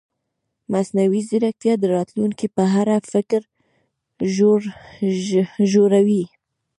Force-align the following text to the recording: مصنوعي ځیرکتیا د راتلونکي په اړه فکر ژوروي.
مصنوعي 0.71 1.21
ځیرکتیا 1.29 1.73
د 1.79 1.83
راتلونکي 1.95 2.47
په 2.55 2.63
اړه 2.79 2.95
فکر 3.11 3.41
ژوروي. 5.71 6.23